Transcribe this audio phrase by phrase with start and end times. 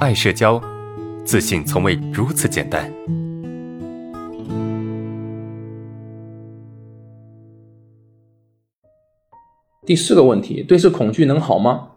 [0.00, 0.58] 爱社交，
[1.26, 2.90] 自信从未如此简单。
[9.84, 11.88] 第四个问题，对视恐惧能好吗？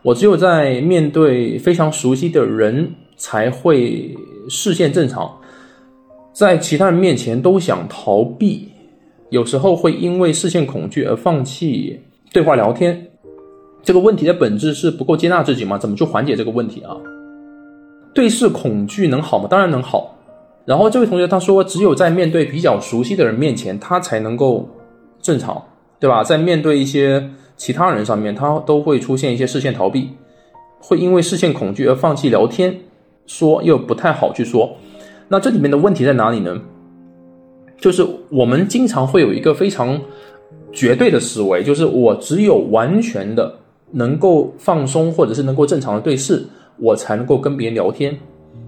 [0.00, 4.16] 我只有在面对非常熟悉的人才会
[4.48, 5.38] 视线正常，
[6.32, 8.70] 在其他人面前都想逃避，
[9.28, 12.00] 有时候会因为视线恐惧而放弃
[12.32, 13.06] 对话聊天。
[13.82, 15.76] 这个问题的本质是不够接纳自己吗？
[15.76, 16.96] 怎么去缓解这个问题啊？
[18.14, 19.46] 对视恐惧能好吗？
[19.50, 20.16] 当然能好。
[20.64, 24.66] 然后这位同学他说，只有在面对比较熟悉的人面前，他才能够
[25.20, 25.62] 正常，
[26.00, 26.24] 对吧？
[26.24, 30.10] 在面对一些其他人上面，他都会出现一些视线逃避，
[30.78, 32.74] 会因为视线恐惧而放弃聊天，
[33.26, 34.76] 说又不太好去说。
[35.28, 36.58] 那这里面的问题在哪里呢？
[37.76, 40.00] 就是我们经常会有一个非常
[40.72, 43.56] 绝对的思维，就是我只有完全的。
[43.96, 46.44] 能够放松，或者是能够正常的对视，
[46.78, 48.16] 我才能够跟别人聊天。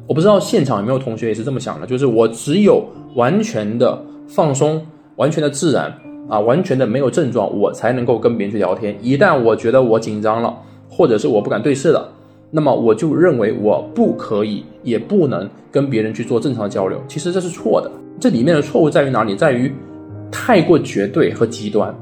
[0.07, 4.85] 我不知道现场有没有同学也是这么想的，就是我只有完全的放松，
[5.17, 5.93] 完全的自然
[6.29, 8.97] 啊，完全的没有症状，我才能够跟别人去聊天。
[9.03, 10.57] 一旦我觉得我紧张了，
[10.89, 12.09] 或者是我不敢对视了，
[12.51, 17.03] 那么我就认为我不可以，也不能跟别人去做正常的交流。
[17.09, 17.91] 其实这是错的。
[18.21, 19.35] 这里面的错误在于哪里？
[19.35, 19.73] 在于
[20.31, 21.95] 太过绝对和极端。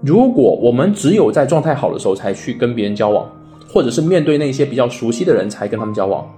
[0.00, 3.30] 如果我们只有在状态好的时候才去跟别人交往，
[3.72, 6.28] 或者是面对那些比较熟悉的人才跟他们交往，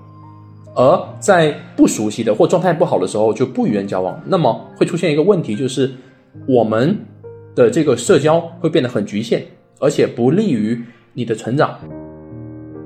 [0.74, 5.90] 而在不熟悉的或状态不好的时候就不与人交往，那么会出现一个问题，就是
[6.46, 6.96] 我们
[7.54, 9.42] 的这个社交会变得很局限，
[9.78, 10.78] 而且不利于
[11.14, 11.78] 你的成长，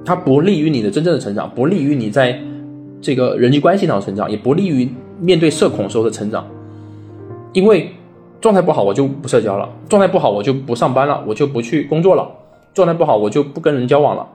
[0.04, 2.40] 它不利于你的真正的成长，不利于你在
[3.00, 4.88] 这个人际关系上的成长，也不利于
[5.20, 6.46] 面对社恐时候的成长，
[7.52, 7.90] 因为。
[8.38, 12.22] 状态不好，我就不社交了；状态不好，我就不上班了，我就不去工作了；
[12.74, 14.28] 状态不好，我就不跟人交往了。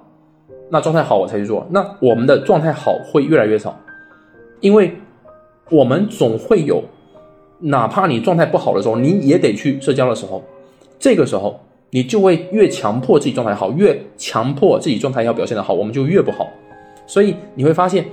[0.74, 1.68] 那状态好，我才去做。
[1.70, 3.78] 那我们的状态好会越来越少，
[4.62, 4.96] 因为
[5.70, 6.82] 我们总会有，
[7.60, 10.42] 哪怕你状态不好的时候，你也得去社交的时候，
[10.98, 16.48] 这个时候你就会越强迫自己状态好，越强迫自己状态要表现的好，我们就越不好。
[17.06, 18.06] 所以你会发现，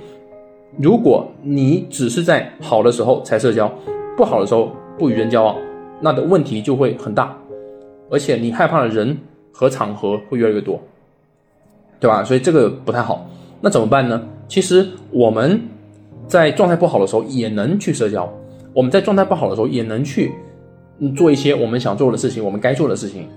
[0.77, 3.71] 如果你只是在好的时候才社交，
[4.17, 5.55] 不好的时候不与人交往。
[6.01, 7.37] 那的问题就会很大，
[8.09, 9.17] 而且你害怕的人
[9.51, 10.79] 和场合会越来越多，
[11.99, 12.23] 对吧？
[12.23, 13.29] 所以这个不太好。
[13.61, 14.21] 那怎么办呢？
[14.47, 15.61] 其实我们
[16.27, 18.31] 在状态不好的时候也能去社交，
[18.73, 20.31] 我们在状态不好的时候也能去
[21.15, 23.27] 做一些我们想做的事情，我们该做的事情。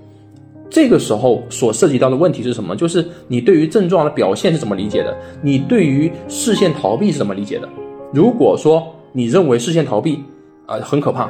[0.71, 2.75] 这个时候所涉及到的问题是什么？
[2.75, 5.15] 就是你对于症状的表现是怎么理解的？
[5.43, 7.69] 你对于视线逃避是怎么理解的？
[8.12, 10.23] 如果说你认为视线逃避
[10.67, 11.29] 啊很可怕。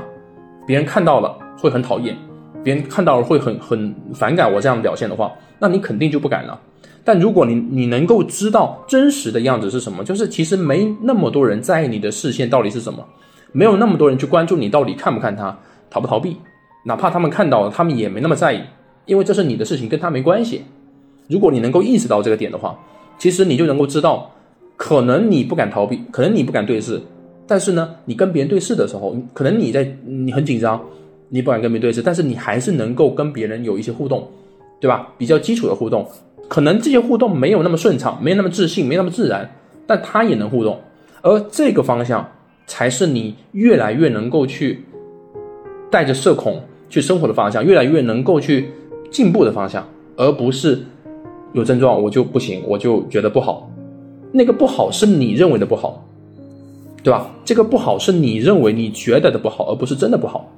[0.65, 2.17] 别人看到了会很讨厌，
[2.63, 6.57] 别人看到了会很很反感我这样的表现的话，那你肯定就不敢了。
[7.05, 13.05] 但如果你你能够知道真实的样子是什么，就是其实没那么多人在意你的视线到底是什么，
[13.53, 15.59] 没有那么多人去关注你到底看不看他，
[15.91, 16.37] 逃不逃避，
[16.85, 18.61] 哪怕他们看到了，他们也没那么在意，
[19.07, 20.63] 因为这是你的事情，跟他没关系。
[21.29, 22.79] 如果你能够意识到这个点的话，
[23.19, 24.31] 其实你就能够知道，
[24.77, 27.01] 可能你不敢逃避，可能你不敢对视。
[27.47, 30.81] 但是呢，你跟别人对视的时候，可能你在你很紧张，
[31.29, 34.29] 你不敢跟别人对视，但是你还是能够跟别人有一些互动，
[34.81, 35.09] 对吧？
[35.19, 36.09] 比较基础的互动，
[36.53, 39.51] 可能这些互动没有那么顺畅，没有那么自信，没那么自然，
[39.87, 40.79] 但他也能互动，
[41.23, 42.29] 而这个方向
[42.67, 44.85] 才是你越来越能够去
[45.91, 48.69] 带着社恐去生活的方向，越来越能够去
[49.11, 49.83] 进步的方向，
[50.15, 50.79] 而不是
[51.55, 53.71] 有症状我就不行，我就觉得不好，
[54.31, 56.07] 那个不好是你认为的不好。
[57.03, 57.31] 对吧？
[57.47, 60.49] 这个不好是你认为、你觉得的不好，而不是真的不好。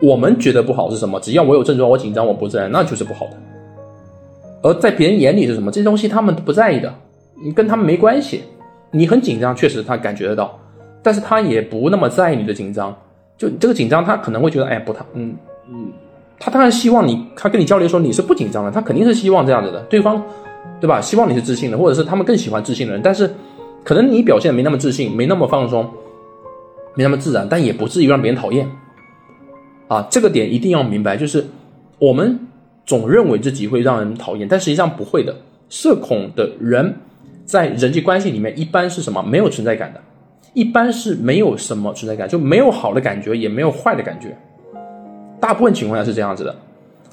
[0.00, 1.18] 我们觉得不好是什么？
[1.18, 3.32] 只要我有症状，我紧张，我不自然，那就是不好的。
[4.62, 5.70] 而在别人眼里是什么？
[5.70, 6.92] 这些东西他们都不在意的，
[7.42, 8.42] 你跟他们没关系。
[8.90, 10.58] 你很紧张，确实他感觉得到，
[11.02, 12.94] 但是他也不那么在意你的紧张。
[13.36, 15.36] 就这个紧张，他可能会觉得，哎，不，他，嗯
[15.68, 15.92] 嗯，
[16.38, 20.22] 他当然希望你，他跟你交流说你是不紧张的，他肯定是希望这样子的，对方，
[20.80, 21.00] 对吧？
[21.00, 23.30] 希望你是自信的，或者是他们更喜欢自信的人，但是。
[23.84, 25.88] 可能你表现没那么自信，没那么放松，
[26.94, 28.68] 没那么自然，但也不至于让别人讨厌。
[29.86, 31.46] 啊，这个点一定要明白，就是
[31.98, 32.38] 我们
[32.88, 35.36] 总认为自己会让人讨厌，但实际上不会的。
[35.68, 36.94] 社恐的人
[37.44, 39.22] 在人际关系里面一般是什么？
[39.22, 40.00] 没有存在感的，
[40.54, 44.34] 一般是没有什么存在感，就没有好的感觉，也没有坏的感觉。
[45.38, 46.56] 大部分情况下是这样子的，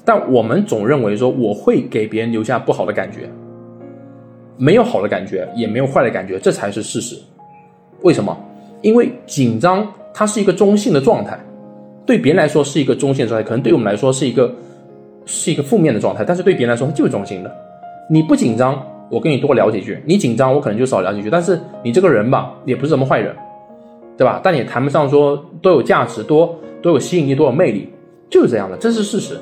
[0.06, 3.28] 但我们总认为说我会给别人留下不好的感觉。
[4.56, 7.14] 没有好的感觉，也没有坏的感觉，这才是事实。
[8.00, 8.34] 为什么？
[8.80, 11.38] 因为紧张它是一个中性的状态，
[12.06, 14.50] 对别人来说是一个中性的状态，可能对我们来说是一个
[15.26, 17.54] 是一个负面的状态，但是对别人来说它就是中性的。
[18.08, 21.28] 你不紧张，我跟你多聊几句；你紧张，我可能就少聊几句。
[21.28, 23.34] 但是你这个人吧，也不是什么坏人，
[24.16, 24.40] 对吧？
[24.42, 27.92] 但也谈不上说多有价值、多多有吸引力、多有魅力，
[28.30, 29.36] 就是这样的，这是事实。